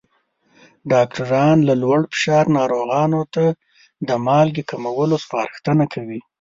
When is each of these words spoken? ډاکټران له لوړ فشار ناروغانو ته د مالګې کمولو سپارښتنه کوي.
ډاکټران 0.91 1.57
له 1.67 1.73
لوړ 1.83 2.01
فشار 2.11 2.45
ناروغانو 2.57 3.21
ته 3.33 3.43
د 4.07 4.09
مالګې 4.25 4.63
کمولو 4.71 5.15
سپارښتنه 5.25 5.85
کوي. 5.93 6.19